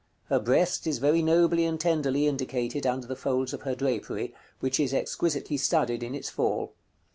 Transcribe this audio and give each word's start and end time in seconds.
Her 0.29 0.39
breast 0.39 0.87
is 0.87 0.97
very 0.97 1.21
nobly 1.21 1.63
and 1.63 1.79
tenderly 1.79 2.25
indicated 2.25 2.87
under 2.87 3.05
the 3.05 3.15
folds 3.15 3.53
of 3.53 3.61
her 3.61 3.75
drapery, 3.75 4.33
which 4.59 4.79
is 4.79 4.95
exquisitely 4.95 5.57
studied 5.57 6.01
in 6.01 6.15
its 6.15 6.27
fall. 6.31 6.73